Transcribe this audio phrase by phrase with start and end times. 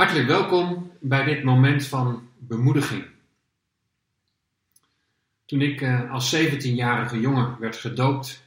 [0.00, 3.04] Hartelijk welkom bij dit moment van bemoediging.
[5.44, 8.44] Toen ik eh, als 17-jarige jongen werd gedoopt,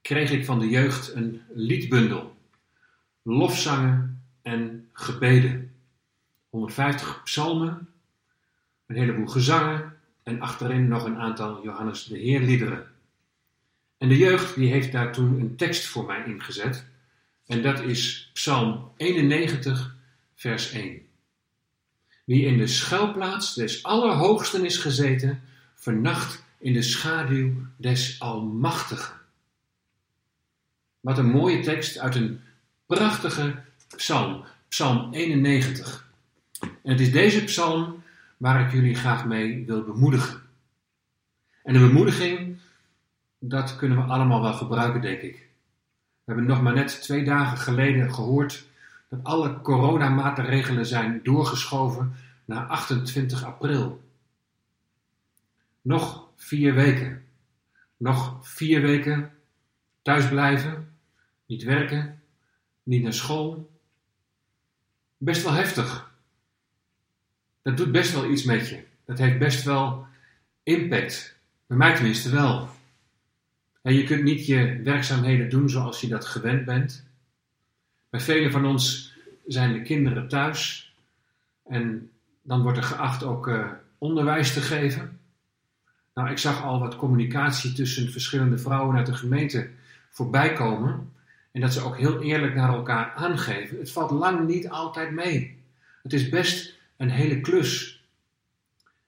[0.00, 2.36] kreeg ik van de jeugd een liedbundel,
[3.22, 5.74] lofzangen en gebeden.
[6.48, 7.88] 150 psalmen,
[8.86, 12.86] een heleboel gezangen en achterin nog een aantal Johannes de Heer liederen.
[13.98, 16.86] En de jeugd die heeft daar toen een tekst voor mij ingezet.
[17.46, 19.98] En dat is Psalm 91,
[20.40, 21.00] vers 1.
[22.24, 25.42] Wie in de schuilplaats des Allerhoogsten is gezeten,
[25.74, 29.14] vernacht in de schaduw des Almachtigen.
[31.00, 32.40] Wat een mooie tekst uit een
[32.86, 33.62] prachtige
[33.96, 36.10] psalm, Psalm 91.
[36.60, 38.02] En het is deze psalm
[38.36, 40.42] waar ik jullie graag mee wil bemoedigen.
[41.62, 42.58] En een bemoediging,
[43.38, 45.36] dat kunnen we allemaal wel gebruiken, denk ik.
[46.24, 48.68] We hebben nog maar net twee dagen geleden gehoord
[49.10, 54.02] dat alle coronamaatregelen zijn doorgeschoven naar 28 april.
[55.82, 57.24] Nog vier weken.
[57.96, 59.32] Nog vier weken
[60.02, 60.96] thuis blijven,
[61.46, 62.22] niet werken,
[62.82, 63.70] niet naar school.
[65.16, 66.14] Best wel heftig.
[67.62, 68.84] Dat doet best wel iets met je.
[69.04, 70.06] Dat heeft best wel
[70.62, 71.36] impact.
[71.66, 72.68] Bij mij tenminste wel.
[73.82, 77.09] En je kunt niet je werkzaamheden doen zoals je dat gewend bent.
[78.10, 79.14] Bij velen van ons
[79.46, 80.92] zijn de kinderen thuis
[81.64, 82.10] en
[82.42, 85.20] dan wordt er geacht ook uh, onderwijs te geven.
[86.14, 89.70] Nou, ik zag al wat communicatie tussen verschillende vrouwen uit de gemeente
[90.10, 91.12] voorbij komen.
[91.52, 93.78] En dat ze ook heel eerlijk naar elkaar aangeven.
[93.78, 95.58] Het valt lang niet altijd mee.
[96.02, 98.04] Het is best een hele klus.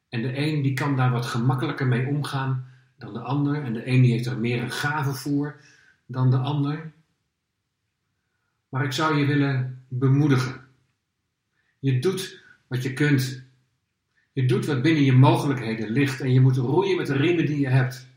[0.08, 2.66] En de een die kan daar wat gemakkelijker mee omgaan
[2.98, 3.62] dan de ander.
[3.62, 5.56] En de een die heeft er meer een gave voor
[6.06, 6.92] dan de ander.
[8.72, 10.60] Maar ik zou je willen bemoedigen.
[11.78, 13.42] Je doet wat je kunt.
[14.32, 17.60] Je doet wat binnen je mogelijkheden ligt en je moet roeien met de riemen die
[17.60, 18.08] je hebt.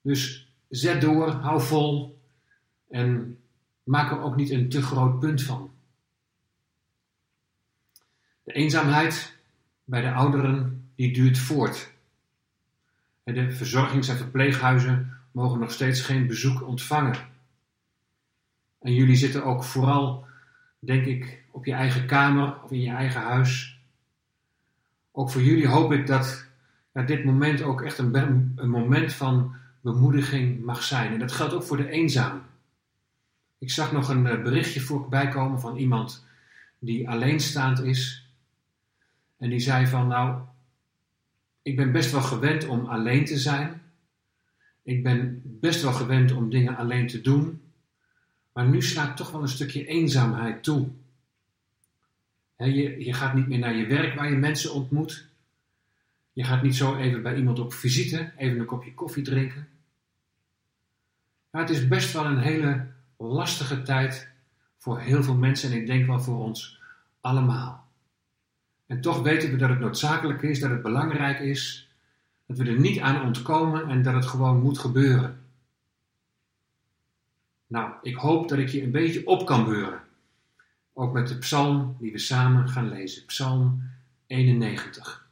[0.00, 2.18] Dus zet door, hou vol
[2.90, 3.38] en
[3.82, 5.70] maak er ook niet een te groot punt van.
[8.42, 9.36] De eenzaamheid
[9.84, 11.92] bij de ouderen die duurt voort.
[13.22, 17.32] De verzorgings- en verpleeghuizen mogen nog steeds geen bezoek ontvangen.
[18.84, 20.26] En jullie zitten ook vooral,
[20.78, 23.80] denk ik, op je eigen kamer of in je eigen huis.
[25.12, 26.46] Ook voor jullie hoop ik dat
[27.06, 28.14] dit moment ook echt een,
[28.56, 31.12] een moment van bemoediging mag zijn.
[31.12, 32.42] En dat geldt ook voor de eenzaam.
[33.58, 36.26] Ik zag nog een eh, berichtje voorbij komen van iemand
[36.78, 38.28] die alleenstaand is.
[39.38, 40.40] En die zei van, nou,
[41.62, 43.82] ik ben best wel gewend om alleen te zijn.
[44.82, 47.63] Ik ben best wel gewend om dingen alleen te doen.
[48.54, 50.88] Maar nu slaat toch wel een stukje eenzaamheid toe.
[52.56, 55.26] je, je gaat niet meer naar je werk waar je mensen ontmoet.
[56.32, 59.68] Je gaat niet zo even bij iemand op visite, even een kopje koffie drinken.
[61.50, 64.28] Het is best wel een hele lastige tijd
[64.78, 66.80] voor heel veel mensen en ik denk wel voor ons
[67.20, 67.86] allemaal.
[68.86, 71.88] En toch weten we dat het noodzakelijk is, dat het belangrijk is,
[72.46, 75.43] dat we er niet aan ontkomen en dat het gewoon moet gebeuren.
[77.66, 80.02] Nou, ik hoop dat ik je een beetje op kan beuren.
[80.92, 83.24] Ook met de psalm die we samen gaan lezen.
[83.24, 83.90] Psalm
[84.26, 85.28] 91.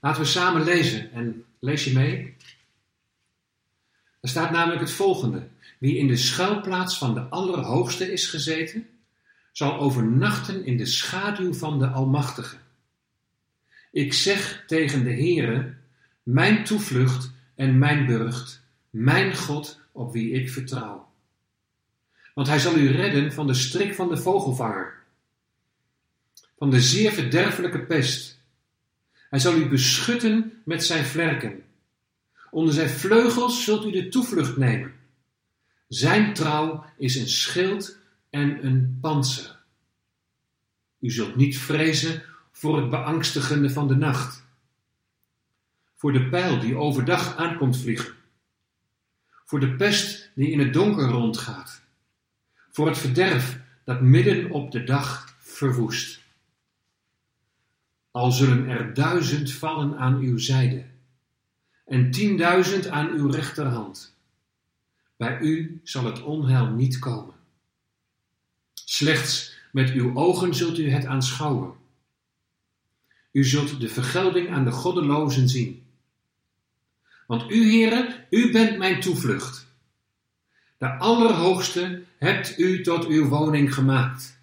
[0.00, 2.36] Laten we samen lezen en lees je mee.
[4.20, 5.48] Er staat namelijk het volgende.
[5.78, 8.86] Wie in de schuilplaats van de Allerhoogste is gezeten,
[9.52, 12.56] zal overnachten in de schaduw van de Almachtige.
[13.92, 15.74] Ik zeg tegen de Heere,
[16.22, 18.63] mijn toevlucht en mijn burcht,
[18.94, 21.12] mijn God op wie ik vertrouw.
[22.34, 25.02] Want hij zal u redden van de strik van de vogelvanger,
[26.58, 28.40] van de zeer verderfelijke pest.
[29.30, 31.64] Hij zal u beschutten met zijn vlerken.
[32.50, 34.94] Onder zijn vleugels zult u de toevlucht nemen.
[35.88, 37.98] Zijn trouw is een schild
[38.30, 39.58] en een panzer.
[40.98, 44.44] U zult niet vrezen voor het beangstigende van de nacht,
[45.94, 48.14] voor de pijl die overdag aankomt vliegen,
[49.54, 51.82] voor de pest die in het donker rondgaat,
[52.70, 56.20] voor het verderf dat midden op de dag verwoest.
[58.10, 60.84] Al zullen er duizend vallen aan uw zijde
[61.84, 64.16] en tienduizend aan uw rechterhand.
[65.16, 67.34] Bij u zal het onheil niet komen.
[68.74, 71.74] Slechts met uw ogen zult u het aanschouwen.
[73.32, 75.83] U zult de vergelding aan de goddelozen zien.
[77.26, 79.66] Want u, heren, u bent mijn toevlucht.
[80.78, 84.38] De Allerhoogste hebt u tot uw woning gemaakt.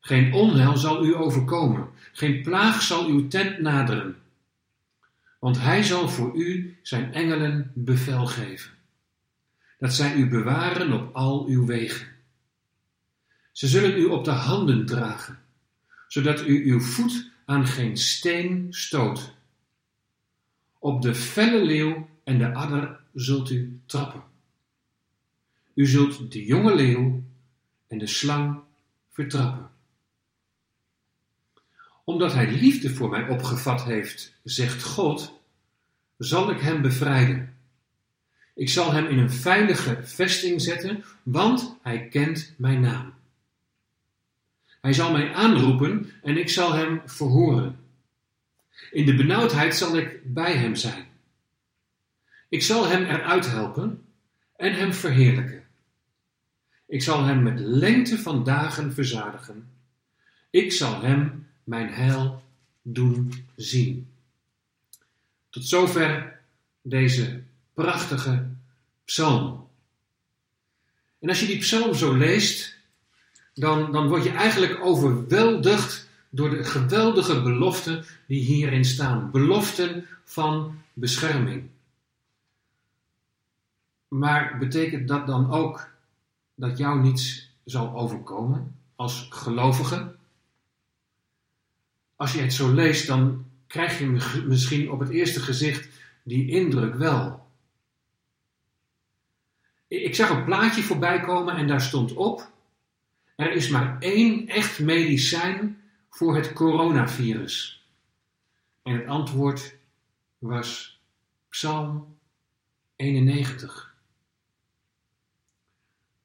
[0.00, 4.16] Geen onheil zal u overkomen, geen plaag zal uw tent naderen.
[5.38, 8.70] Want hij zal voor u zijn engelen bevel geven,
[9.78, 12.06] dat zij u bewaren op al uw wegen.
[13.52, 15.38] Ze zullen u op de handen dragen,
[16.08, 19.34] zodat u uw voet aan geen steen stoot.
[20.86, 24.22] Op de felle leeuw en de adder zult u trappen.
[25.74, 27.22] U zult de jonge leeuw
[27.86, 28.60] en de slang
[29.10, 29.70] vertrappen.
[32.04, 35.40] Omdat hij liefde voor mij opgevat heeft, zegt God,
[36.18, 37.56] zal ik hem bevrijden.
[38.54, 43.14] Ik zal hem in een veilige vesting zetten, want hij kent mijn naam.
[44.80, 47.85] Hij zal mij aanroepen en ik zal hem verhoren.
[48.90, 51.06] In de benauwdheid zal ik bij hem zijn.
[52.48, 54.04] Ik zal hem eruit helpen
[54.56, 55.64] en hem verheerlijken.
[56.86, 59.70] Ik zal hem met lengte van dagen verzadigen.
[60.50, 62.42] Ik zal hem mijn heil
[62.82, 64.08] doen zien.
[65.50, 66.40] Tot zover
[66.82, 67.42] deze
[67.74, 68.46] prachtige
[69.04, 69.68] psalm.
[71.18, 72.76] En als je die psalm zo leest,
[73.54, 76.05] dan, dan word je eigenlijk overweldigd
[76.36, 79.30] door de geweldige beloften die hierin staan.
[79.30, 81.68] Beloften van bescherming.
[84.08, 85.88] Maar betekent dat dan ook
[86.54, 90.14] dat jou niets zal overkomen als gelovige?
[92.16, 94.06] Als je het zo leest, dan krijg je
[94.46, 95.88] misschien op het eerste gezicht
[96.22, 97.46] die indruk wel.
[99.88, 102.50] Ik zag een plaatje voorbij komen en daar stond op:
[103.36, 105.80] er is maar één echt medicijn
[106.16, 107.86] voor het coronavirus.
[108.82, 109.76] En het antwoord
[110.38, 111.00] was
[111.48, 112.16] Psalm
[112.96, 113.94] 91.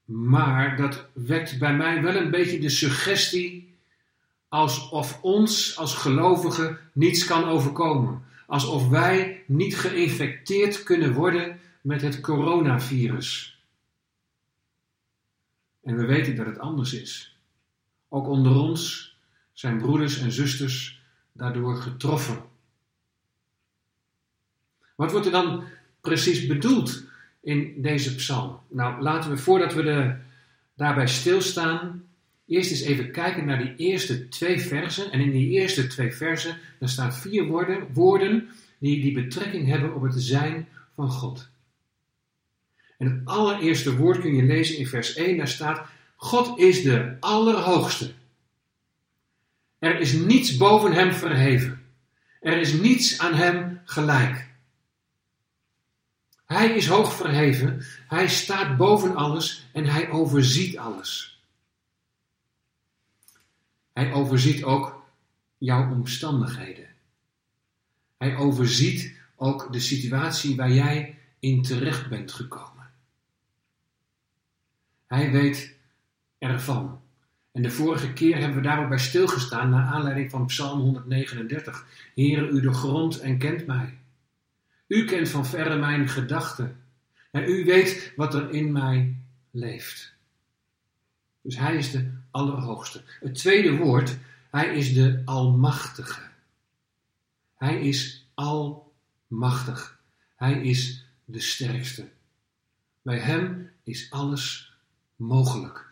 [0.06, 3.76] Maar dat wekt bij mij wel een beetje de suggestie
[4.48, 8.26] alsof ons als gelovigen niets kan overkomen.
[8.48, 13.60] Alsof wij niet geïnfecteerd kunnen worden met het coronavirus.
[15.84, 17.38] En we weten dat het anders is.
[18.10, 19.11] Ook onder ons
[19.54, 21.02] zijn broeders en zusters
[21.32, 22.44] daardoor getroffen.
[24.96, 25.64] Wat wordt er dan
[26.02, 27.04] precies bedoeld
[27.42, 28.60] in deze psalm?
[28.68, 30.16] Nou, laten we voordat we
[30.76, 32.04] daarbij stilstaan,
[32.46, 35.12] eerst eens even kijken naar die eerste twee versen.
[35.12, 39.96] En in die eerste twee versen, daar staan vier woorden, woorden die, die betrekking hebben
[39.96, 41.50] op het zijn van God.
[42.98, 45.82] En het allereerste woord kun je lezen in vers 1, daar staat:
[46.16, 48.12] God is de Allerhoogste.
[49.82, 51.86] Er is niets boven hem verheven.
[52.42, 54.50] Er is niets aan hem gelijk.
[56.46, 61.42] Hij is hoog verheven, hij staat boven alles en hij overziet alles.
[63.94, 65.06] Hij overziet ook
[65.58, 66.88] jouw omstandigheden.
[68.18, 72.92] Hij overziet ook de situatie waar jij in terecht bent gekomen.
[75.08, 75.76] Hij weet
[76.38, 77.01] ervan.
[77.52, 81.86] En de vorige keer hebben we daarop bij stilgestaan naar aanleiding van Psalm 139.
[82.16, 83.98] Heere, u de grond en kent mij.
[84.88, 86.84] U kent van verre mijn gedachten.
[87.32, 89.16] En u weet wat er in mij
[89.52, 90.14] leeft.
[91.42, 93.02] Dus hij is de Allerhoogste.
[93.20, 94.18] Het tweede woord,
[94.50, 96.22] hij is de Almachtige.
[97.58, 100.00] Hij is almachtig.
[100.36, 102.10] Hij is de sterkste.
[103.02, 104.74] Bij hem is alles
[105.16, 105.91] mogelijk.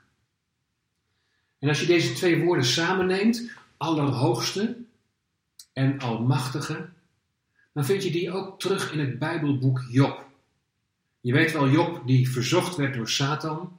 [1.60, 4.78] En als je deze twee woorden samenneemt, Allerhoogste
[5.74, 6.90] en Almachtige,
[7.74, 10.28] dan vind je die ook terug in het Bijbelboek Job.
[11.22, 13.78] Je weet wel, Job die verzocht werd door Satan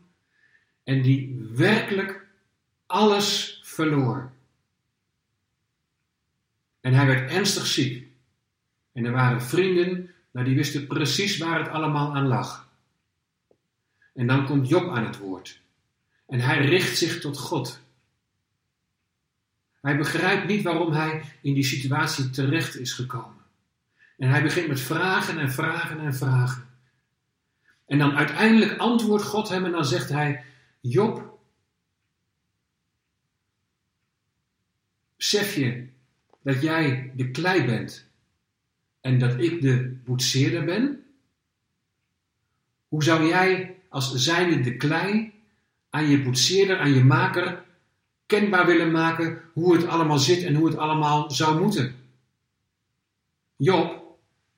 [0.85, 2.27] en die werkelijk
[2.87, 4.33] alles verloor.
[6.81, 8.09] En hij werd ernstig ziek.
[8.93, 12.69] En er waren vrienden, nou die wisten precies waar het allemaal aan lag.
[14.15, 15.61] En dan komt Job aan het woord.
[16.31, 17.81] En hij richt zich tot God.
[19.81, 23.45] Hij begrijpt niet waarom hij in die situatie terecht is gekomen.
[24.19, 26.69] En hij begint met vragen en vragen en vragen.
[27.87, 30.45] En dan uiteindelijk antwoordt God hem en dan zegt hij:
[30.81, 31.39] Job,
[35.17, 35.89] besef je
[36.43, 38.07] dat jij de klei bent
[39.01, 41.05] en dat ik de boetseerder ben?
[42.89, 45.40] Hoe zou jij als zijnde de klei
[45.91, 47.65] aan je boetseerder, aan je maker,
[48.27, 51.95] kenbaar willen maken hoe het allemaal zit en hoe het allemaal zou moeten?
[53.57, 54.01] Job,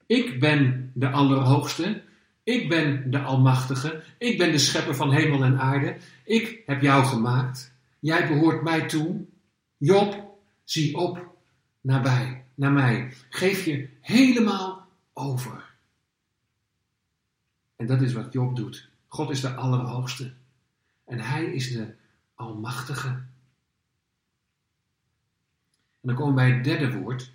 [0.07, 2.03] ik ben de Allerhoogste
[2.45, 4.03] Ik ben de Almachtige.
[4.19, 5.97] Ik ben de schepper van hemel en aarde.
[6.25, 7.75] Ik heb jou gemaakt.
[8.01, 9.25] Jij behoort mij toe.
[9.77, 11.37] Job, zie op
[11.81, 13.12] nabij, naar mij.
[13.29, 15.71] Geef je helemaal over.
[17.77, 18.89] En dat is wat Job doet.
[19.07, 20.33] God is de Allerhoogste.
[21.12, 21.95] En Hij is de
[22.35, 23.09] Almachtige.
[23.09, 23.28] En
[26.00, 27.33] dan komen we bij het derde woord.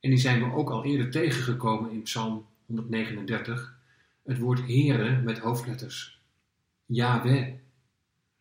[0.00, 3.78] En die zijn we ook al eerder tegengekomen in Psalm 139
[4.22, 6.20] het woord Heere met hoofdletters.
[6.86, 7.54] Yahweh,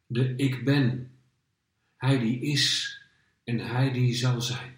[0.07, 1.11] de ik ben.
[1.97, 2.97] Hij die is
[3.43, 4.77] en hij die zal zijn.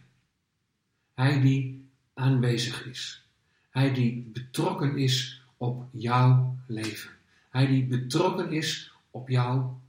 [1.13, 3.27] Hij die aanwezig is.
[3.69, 7.11] Hij die betrokken is op jouw leven.
[7.49, 9.81] Hij die betrokken is op jouw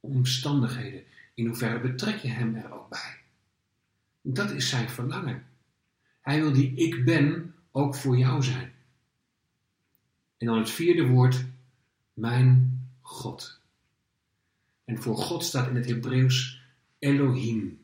[0.00, 1.04] omstandigheden.
[1.34, 3.18] In hoeverre betrek je hem er ook bij?
[4.20, 5.46] Dat is zijn verlangen.
[6.20, 8.72] Hij wil die ik ben ook voor jou zijn.
[10.38, 11.44] En dan het vierde woord,
[12.12, 13.60] mijn God.
[14.84, 16.62] En voor God staat in het Hebreeuws
[16.98, 17.78] Elohim.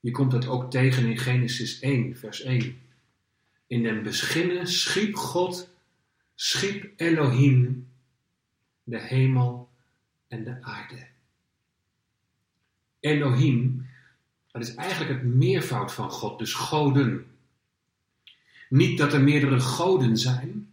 [0.00, 2.78] Je komt dat ook tegen in Genesis 1, vers 1.
[3.66, 5.70] In den beginnen schiep God,
[6.34, 7.89] schiep Elohim
[8.90, 9.68] de hemel
[10.28, 11.06] en de aarde.
[13.00, 13.88] Elohim,
[14.50, 17.26] dat is eigenlijk het meervoud van God, dus goden.
[18.68, 20.72] Niet dat er meerdere goden zijn,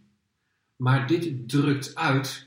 [0.76, 2.46] maar dit drukt uit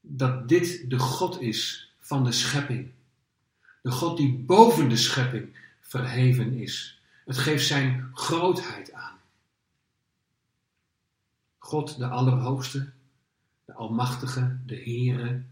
[0.00, 2.90] dat dit de God is van de schepping.
[3.82, 7.00] De God die boven de schepping verheven is.
[7.24, 9.18] Het geeft zijn grootheid aan.
[11.58, 12.92] God de Allerhoogste,
[13.64, 15.42] de Almachtige, de Heere,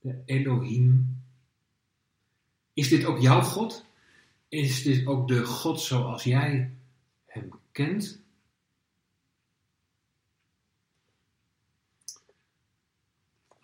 [0.00, 1.22] de Elohim.
[2.72, 3.84] Is dit ook jouw God?
[4.48, 6.76] Is dit ook de God zoals jij
[7.26, 8.22] hem kent?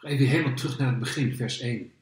[0.00, 1.92] Even helemaal terug naar het begin, vers 1.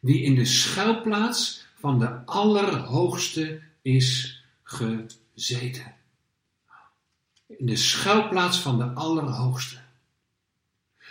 [0.00, 5.94] Wie in de schuilplaats van de Allerhoogste is gezeten.
[7.46, 9.89] In de schuilplaats van de Allerhoogste.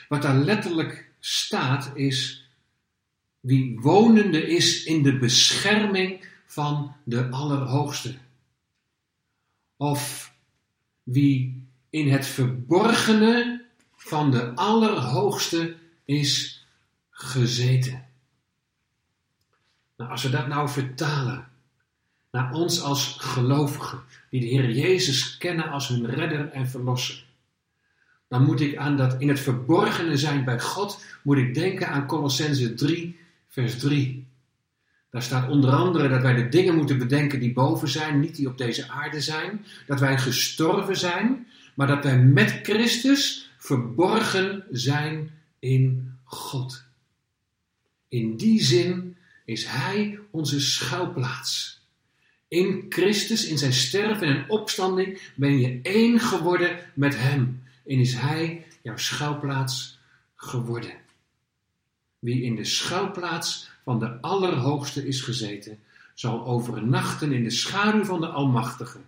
[0.09, 2.49] Wat daar letterlijk staat is
[3.39, 8.15] wie wonende is in de bescherming van de Allerhoogste.
[9.77, 10.33] Of
[11.03, 15.75] wie in het verborgene van de Allerhoogste
[16.05, 16.63] is
[17.09, 18.07] gezeten.
[19.97, 21.47] Nou, als we dat nou vertalen
[22.31, 27.25] naar ons als gelovigen, die de Heer Jezus kennen als hun redder en verlosser,
[28.29, 32.05] dan moet ik aan dat in het verborgene zijn bij God, moet ik denken aan
[32.05, 34.27] Colossense 3, vers 3.
[35.09, 38.47] Daar staat onder andere dat wij de dingen moeten bedenken die boven zijn, niet die
[38.47, 39.65] op deze aarde zijn.
[39.87, 46.83] Dat wij gestorven zijn, maar dat wij met Christus verborgen zijn in God.
[48.07, 51.81] In die zin is Hij onze schuilplaats.
[52.47, 57.58] In Christus, in zijn sterven en opstanding, ben je één geworden met Hem.
[57.89, 59.99] En is Hij jouw schuilplaats
[60.35, 60.97] geworden.
[62.19, 65.79] Wie in de schuilplaats van de Allerhoogste is gezeten,
[66.13, 68.99] zal overnachten in de schaduw van de Almachtige.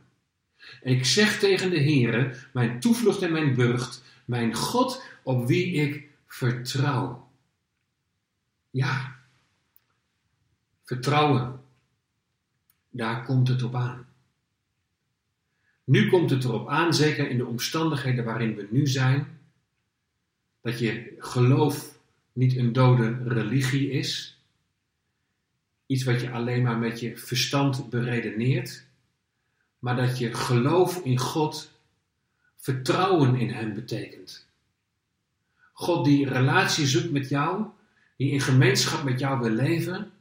[0.81, 6.09] Ik zeg tegen de Heere, mijn toevlucht en mijn burcht, mijn God op wie ik
[6.27, 7.29] vertrouw.
[8.69, 9.15] Ja,
[10.83, 11.59] vertrouwen.
[12.89, 14.10] Daar komt het op aan.
[15.83, 19.39] Nu komt het erop aan, zeker in de omstandigheden waarin we nu zijn,
[20.61, 21.99] dat je geloof
[22.33, 24.39] niet een dode religie is,
[25.85, 28.85] iets wat je alleen maar met je verstand beredeneert,
[29.79, 31.71] maar dat je geloof in God,
[32.55, 34.47] vertrouwen in Hem betekent.
[35.73, 37.65] God die relatie zoekt met jou,
[38.17, 40.11] die in gemeenschap met jou wil leven,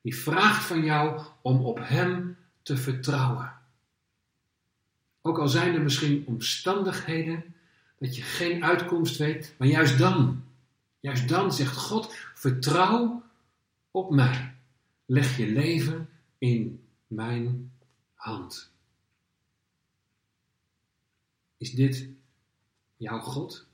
[0.00, 3.52] die vraagt van jou om op Hem te vertrouwen.
[5.22, 7.54] Ook al zijn er misschien omstandigheden
[7.98, 10.44] dat je geen uitkomst weet, maar juist dan,
[11.00, 13.22] juist dan zegt God, vertrouw
[13.90, 14.54] op mij.
[15.06, 17.72] Leg je leven in mijn
[18.14, 18.70] hand.
[21.56, 22.08] Is dit
[22.96, 23.66] jouw God?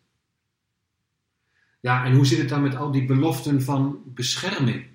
[1.81, 4.87] Ja, en hoe zit het dan met al die beloften van bescherming?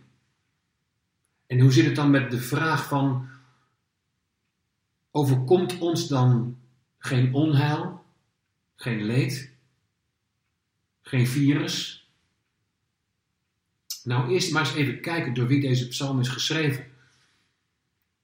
[1.48, 3.28] En hoe zit het dan met de vraag van,
[5.16, 6.58] overkomt ons dan
[6.98, 8.06] geen onheil,
[8.76, 9.52] geen leed,
[11.02, 12.08] geen virus?
[14.04, 16.86] Nou, eerst maar eens even kijken door wie deze psalm is geschreven.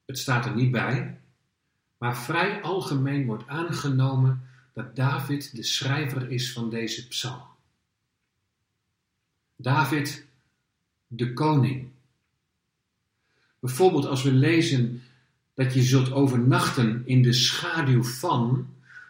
[0.06, 1.20] Het staat er niet bij,
[1.98, 7.48] maar vrij algemeen wordt aangenomen dat David de schrijver is van deze psalm.
[9.56, 10.26] David,
[11.08, 11.90] de koning.
[13.60, 15.04] Bijvoorbeeld als we lezen
[15.60, 18.68] dat je zult overnachten in de schaduw van,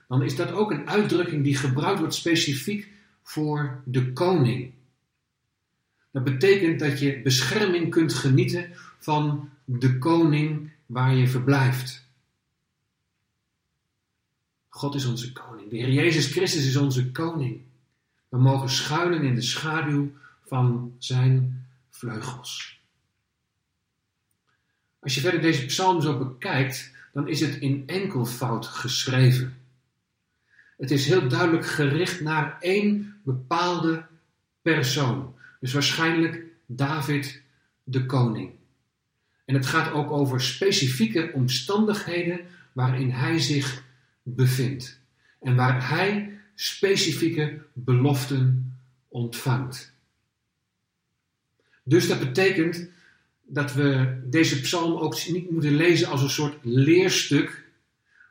[0.08, 2.91] dan is dat ook een uitdrukking die gebruikt wordt specifiek
[3.24, 4.72] voor de koning.
[6.12, 12.08] Dat betekent dat je bescherming kunt genieten van de koning waar je verblijft.
[14.70, 15.70] God is onze koning.
[15.70, 17.62] De Heer Jezus Christus is onze koning.
[18.29, 20.12] We mogen schuilen in de schaduw
[20.46, 22.79] van zijn vleugels.
[25.00, 29.58] Als je verder deze psalm zo bekijkt, dan is het in enkelvoud geschreven.
[30.77, 34.06] Het is heel duidelijk gericht naar één bepaalde
[34.62, 35.36] persoon.
[35.60, 37.41] Dus waarschijnlijk David
[37.84, 38.51] de koning.
[39.46, 42.39] En het gaat ook over specifieke omstandigheden
[42.74, 43.84] waarin hij zich
[44.24, 45.00] bevindt.
[45.41, 48.74] En waar hij specifieke beloften
[49.08, 49.94] ontvangt.
[51.84, 52.89] Dus dat betekent
[53.51, 57.63] dat we deze psalm ook niet moeten lezen als een soort leerstuk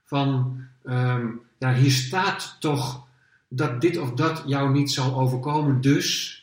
[0.04, 3.06] van, um, ja, hier staat toch
[3.48, 6.36] dat dit of dat jou niet zal overkomen, dus.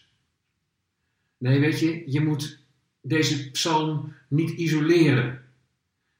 [1.37, 2.59] Nee, weet je, je moet
[3.01, 5.41] deze psalm niet isoleren.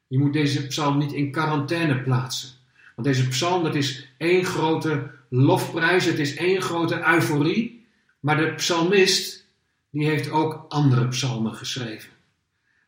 [0.08, 2.50] Je moet deze psalm niet in quarantaine plaatsen.
[2.96, 7.86] Want deze psalm, dat is één grote lofprijs, het is één grote euforie.
[8.20, 9.46] Maar de psalmist,
[9.90, 12.15] die heeft ook andere psalmen geschreven.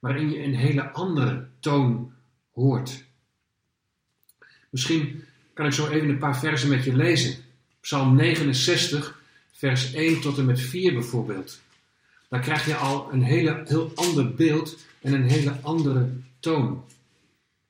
[0.08, 2.14] Waarin je een hele andere toon
[2.54, 3.04] hoort.
[4.70, 5.24] Misschien
[5.54, 7.44] kan ik zo even een paar versen met je lezen.
[7.80, 9.22] Psalm 69,
[9.52, 11.62] vers 1 tot en met 4 bijvoorbeeld.
[12.30, 16.10] Dan krijg je al een hele, heel ander beeld en een hele andere
[16.40, 16.86] toon.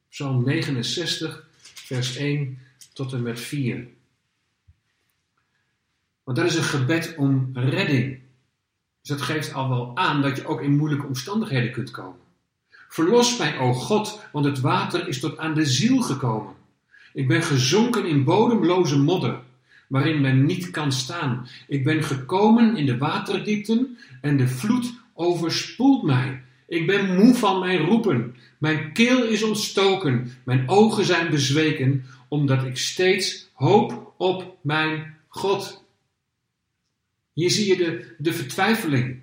[0.10, 2.60] Psalm 69, vers 1
[2.94, 3.88] tot en met 4.
[6.24, 8.20] Want dat is een gebed om redding.
[9.02, 12.26] Dus dat geeft al wel aan dat je ook in moeilijke omstandigheden kunt komen.
[12.88, 16.54] Verlos mij, o God, want het water is tot aan de ziel gekomen.
[17.14, 19.40] Ik ben gezonken in bodemloze modder,
[19.88, 21.48] waarin men niet kan staan.
[21.68, 26.42] Ik ben gekomen in de waterdiepten en de vloed overspoelt mij.
[26.68, 28.36] Ik ben moe van mijn roepen.
[28.58, 30.32] Mijn keel is ontstoken.
[30.44, 35.84] Mijn ogen zijn bezweken, omdat ik steeds hoop op mijn God.
[37.34, 39.20] Hier zie je de, de vertwijfeling.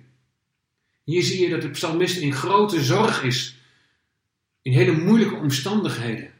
[1.03, 3.54] Hier zie je dat de psalmist in grote zorg is.
[4.65, 6.31] In hele moeilijke omstandigheden.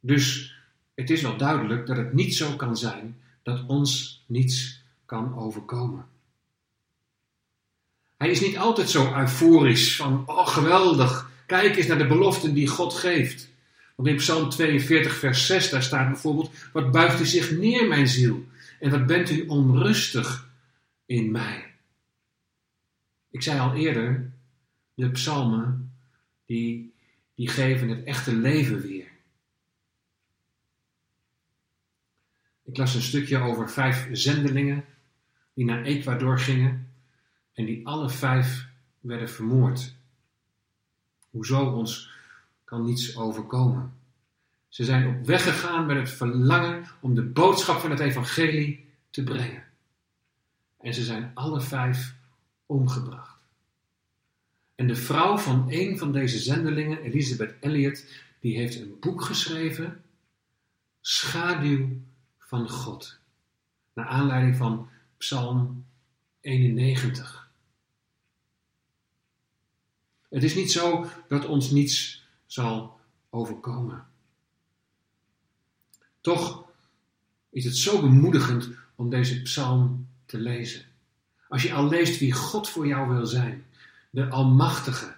[0.00, 0.54] Dus
[0.94, 6.06] het is wel duidelijk dat het niet zo kan zijn dat ons niets kan overkomen.
[8.16, 12.68] Hij is niet altijd zo euforisch van, oh geweldig, kijk eens naar de beloften die
[12.68, 13.48] God geeft.
[13.94, 18.08] Want in Psalm 42, vers 6, daar staat bijvoorbeeld, wat buigt u zich neer, mijn
[18.08, 18.44] ziel,
[18.80, 20.50] en wat bent u onrustig
[21.06, 21.74] in mij.
[23.30, 24.32] Ik zei al eerder,
[24.94, 25.89] de psalmen,
[26.50, 26.94] die,
[27.34, 29.08] die geven het echte leven weer.
[32.62, 34.84] Ik las een stukje over vijf zendelingen
[35.54, 36.92] die naar Ecuador gingen
[37.52, 38.66] en die alle vijf
[39.00, 39.94] werden vermoord.
[41.30, 42.10] Hoezo ons
[42.64, 43.92] kan niets overkomen.
[44.68, 49.22] Ze zijn op weg gegaan met het verlangen om de boodschap van het evangelie te
[49.22, 49.64] brengen.
[50.78, 52.14] En ze zijn alle vijf
[52.66, 53.29] omgebracht.
[54.80, 58.04] En de vrouw van een van deze zendelingen, Elizabeth Elliot,
[58.38, 60.02] die heeft een boek geschreven,
[61.00, 61.88] Schaduw
[62.38, 63.18] van God.
[63.92, 65.84] Naar aanleiding van Psalm
[66.40, 67.50] 91.
[70.28, 74.06] Het is niet zo dat ons niets zal overkomen.
[76.20, 76.64] Toch
[77.50, 80.84] is het zo bemoedigend om deze psalm te lezen.
[81.48, 83.64] Als je al leest wie God voor jou wil zijn,
[84.10, 85.14] de Almachtige,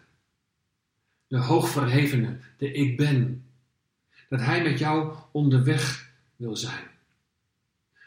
[1.26, 3.44] de Hoogverhevene, de Ik Ben,
[4.28, 6.90] dat Hij met jou onderweg wil zijn.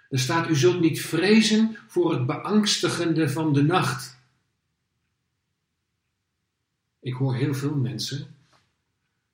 [0.09, 4.17] Er staat, u zult niet vrezen voor het beangstigende van de nacht.
[6.99, 8.35] Ik hoor heel veel mensen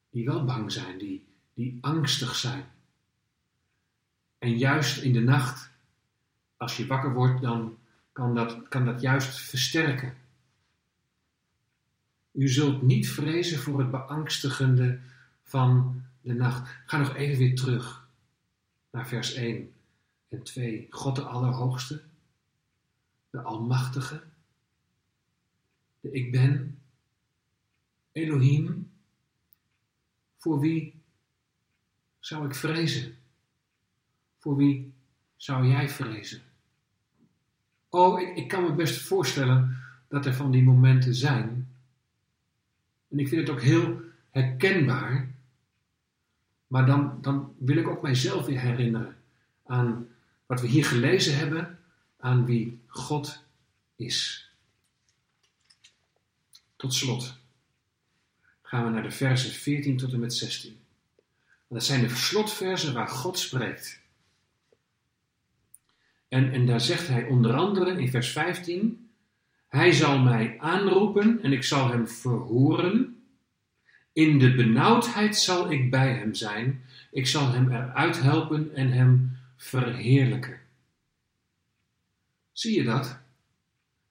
[0.10, 2.66] die wel bang zijn, die, die angstig zijn.
[4.38, 5.70] En juist in de nacht,
[6.58, 7.78] als je wakker wordt, dan
[8.12, 10.18] kan dat, kan dat juist versterken.
[12.32, 15.00] U zult niet vrezen voor het beangstigende
[15.44, 16.70] van de nacht.
[16.86, 18.08] Ga nog even weer terug
[18.92, 19.74] naar vers 1
[20.30, 20.88] en 2.
[20.90, 22.02] God de Allerhoogste,
[23.30, 24.24] de Almachtige,
[26.00, 26.80] de Ik Ben,
[28.12, 28.92] Elohim.
[30.38, 31.02] Voor wie
[32.20, 33.20] zou ik vrezen?
[34.42, 34.94] voor wie
[35.36, 36.42] zou jij vrezen?
[37.90, 41.61] Oh, ik, ik kan me best voorstellen dat er van die momenten zijn.
[43.12, 45.32] En ik vind het ook heel herkenbaar.
[46.68, 49.18] Maar dan, dan wil ik ook mijzelf weer herinneren
[49.66, 50.08] aan
[50.46, 51.80] wat we hier gelezen hebben,
[52.18, 53.44] aan wie God
[53.96, 54.50] is.
[56.76, 57.40] Tot slot
[58.62, 60.80] gaan we naar de versen 14 tot en met 16.
[61.68, 64.02] Dat zijn de slotversen waar God spreekt.
[66.28, 69.11] En, en daar zegt hij onder andere in vers 15:
[69.72, 73.24] Hij zal mij aanroepen en ik zal hem verhoren.
[74.14, 76.84] In de benauwdheid zal ik bij hem zijn.
[77.12, 80.60] Ik zal hem eruit helpen en hem verheerlijken.
[82.52, 83.20] Zie je dat?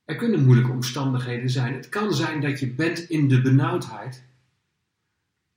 [0.04, 1.74] Er kunnen moeilijke omstandigheden zijn.
[1.74, 4.24] Het kan zijn dat je bent in de benauwdheid.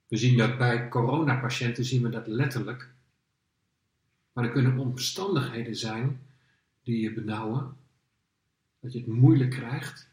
[0.08, 2.90] We zien dat bij coronapatiënten, zien we dat letterlijk.
[4.34, 6.20] Maar er kunnen omstandigheden zijn
[6.84, 7.82] die je benauwen,
[8.84, 10.08] dat je het moeilijk krijgt.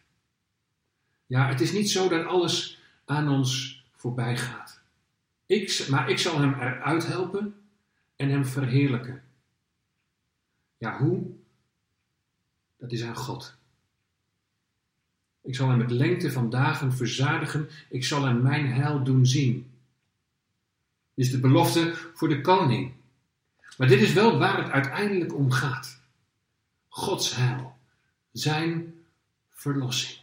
[1.27, 4.81] Ja, het is niet zo dat alles aan ons voorbij gaat.
[5.47, 7.55] Ik, maar ik zal hem eruit helpen
[8.17, 9.23] en hem verheerlijken.
[10.79, 11.31] Ja, hoe?
[12.79, 13.55] Dat is aan God.
[15.43, 17.69] Ik zal hem met lengte van dagen verzadigen.
[17.89, 19.71] Ik zal hem mijn heil doen zien.
[21.15, 22.93] Dit is de belofte voor de koning.
[23.77, 26.01] Maar dit is wel waar het uiteindelijk om gaat.
[26.89, 27.79] Gods heil.
[28.33, 28.95] Zijn
[29.49, 30.19] verlossing.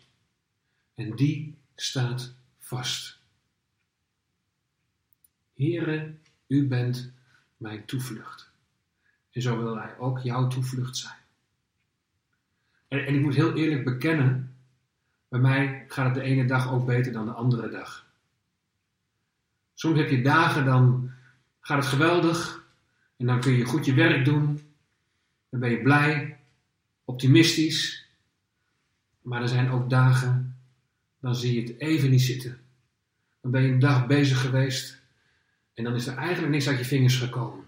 [0.96, 3.20] En die staat vast.
[5.54, 6.16] Here,
[6.48, 7.12] u bent
[7.58, 8.50] mijn toevlucht.
[9.32, 11.20] En zo wil hij ook jouw toevlucht zijn.
[12.88, 14.58] En, en ik moet heel eerlijk bekennen
[15.30, 18.06] bij mij gaat het de ene dag ook beter dan de andere dag.
[19.74, 21.12] Soms heb je dagen, dan
[21.60, 22.66] gaat het geweldig.
[23.18, 24.62] En dan kun je goed je werk doen.
[25.50, 26.37] Dan ben je blij,
[27.08, 28.06] optimistisch.
[29.22, 30.58] Maar er zijn ook dagen,
[31.20, 32.60] dan zie je het even niet zitten.
[33.42, 35.02] Dan ben je een dag bezig geweest.
[35.74, 37.66] En dan is er eigenlijk niks uit je vingers gekomen.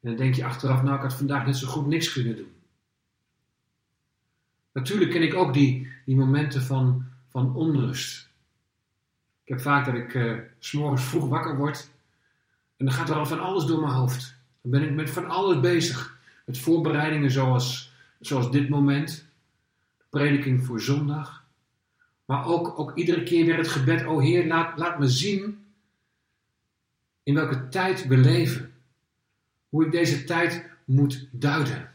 [0.00, 2.52] En dan denk je achteraf, nou ik had vandaag net zo goed niks kunnen doen.
[4.72, 8.28] Natuurlijk ken ik ook die, die momenten van, van onrust.
[9.44, 11.90] Ik heb vaak dat ik uh, s'morgens vroeg wakker word
[12.82, 14.34] en dan gaat er al van alles door mijn hoofd.
[14.62, 16.18] Dan ben ik met van alles bezig.
[16.46, 17.91] Met voorbereidingen zoals,
[18.22, 19.26] zoals dit moment,
[19.98, 21.44] de prediking voor zondag.
[22.24, 25.64] Maar ook, ook iedere keer weer het gebed, oh Heer, laat, laat me zien
[27.22, 28.74] in welke tijd we leven.
[29.68, 31.94] Hoe ik deze tijd moet duiden.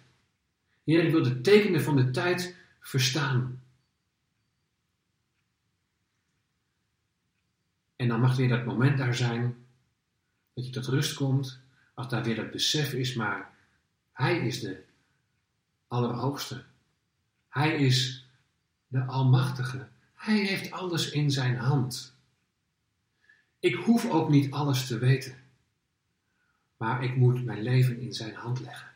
[0.84, 3.62] Heer, ik wil de tekenen van de tijd verstaan.
[7.96, 9.66] En dan mag weer dat moment daar zijn
[10.54, 11.60] dat je tot rust komt,
[11.94, 13.56] als daar weer dat besef is, maar
[14.12, 14.84] Hij is de
[15.88, 16.64] Allerhoogste.
[17.48, 18.28] Hij is
[18.88, 19.88] de Almachtige.
[20.14, 22.16] Hij heeft alles in zijn hand.
[23.60, 25.38] Ik hoef ook niet alles te weten,
[26.78, 28.92] maar ik moet mijn leven in zijn hand leggen.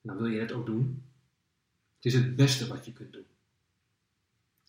[0.00, 1.04] Nou wil je het ook doen?
[1.96, 3.26] Het is het beste wat je kunt doen.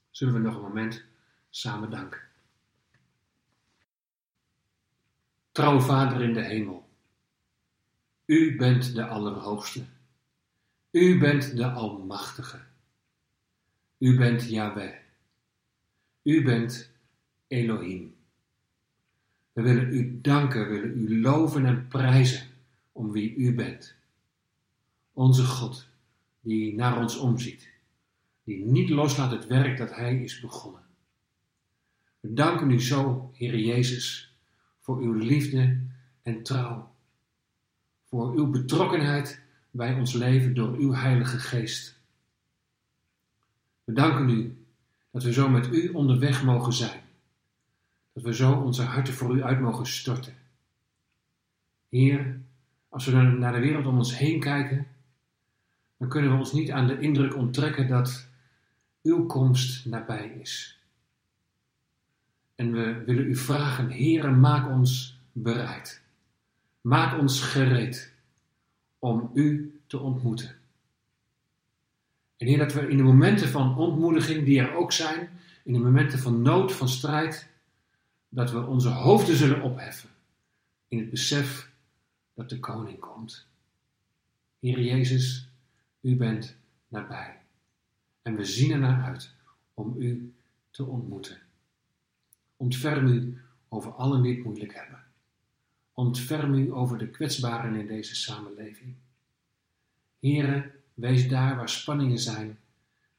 [0.09, 1.03] Zullen we nog een moment
[1.49, 2.21] samen danken?
[5.51, 6.89] Trouwe Vader in de hemel,
[8.25, 9.85] U bent de Allerhoogste.
[10.91, 12.59] U bent de Almachtige.
[13.97, 14.93] U bent Yahweh.
[16.23, 16.91] U bent
[17.47, 18.15] Elohim.
[19.53, 22.47] We willen U danken, willen U loven en prijzen
[22.91, 23.95] om wie U bent.
[25.13, 25.87] Onze God
[26.41, 27.69] die naar ons omziet,
[28.43, 30.81] die niet loslaat het werk dat Hij is begonnen.
[32.19, 34.35] We danken u zo, Heer Jezus,
[34.79, 35.79] voor uw liefde
[36.21, 36.95] en trouw,
[38.03, 41.99] voor uw betrokkenheid bij ons leven door uw Heilige Geest.
[43.83, 44.65] We danken u
[45.11, 47.01] dat we zo met u onderweg mogen zijn,
[48.13, 50.33] dat we zo onze harten voor u uit mogen storten.
[51.89, 52.39] Heer,
[52.89, 54.87] als we naar de wereld om ons heen kijken,
[55.97, 58.27] dan kunnen we ons niet aan de indruk onttrekken dat
[59.03, 60.79] uw komst nabij is.
[62.55, 66.03] En we willen u vragen, Heere, maak ons bereid.
[66.81, 68.10] Maak ons gereed
[69.01, 70.55] om u te ontmoeten.
[72.37, 75.29] En Heer, dat we in de momenten van ontmoediging, die er ook zijn,
[75.63, 77.49] in de momenten van nood, van strijd,
[78.29, 80.09] dat we onze hoofden zullen opheffen
[80.87, 81.71] in het besef
[82.33, 83.47] dat de koning komt.
[84.59, 85.49] Heer Jezus,
[86.01, 86.55] u bent
[86.87, 87.39] nabij.
[88.21, 89.33] En we zien er naar uit
[89.73, 90.33] om u
[90.69, 91.41] te ontmoeten.
[92.57, 95.00] Ontferm u over allen die het moeilijk hebben.
[95.93, 98.95] Ontferm u over de kwetsbaren in deze samenleving.
[100.19, 102.57] Heren, wees daar waar spanningen zijn,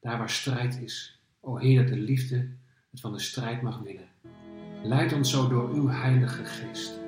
[0.01, 1.21] daar waar strijd is.
[1.41, 2.49] O Heer, dat de liefde
[2.91, 4.09] het van de strijd mag winnen.
[4.83, 7.01] Leid ons zo door uw Heilige Geest.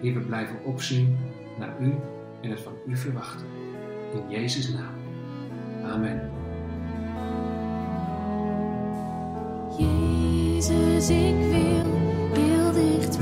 [0.00, 1.16] Heer, we blijven opzien
[1.58, 1.94] naar u
[2.42, 3.46] en het van u verwachten.
[4.12, 4.94] In Jezus' naam.
[5.84, 6.30] Amen.
[9.78, 11.98] Jezus, ik wil
[12.32, 13.16] heel dicht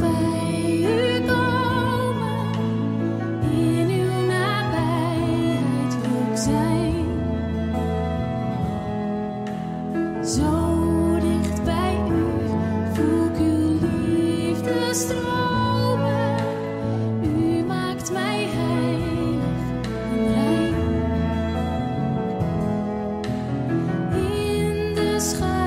[25.19, 25.58] De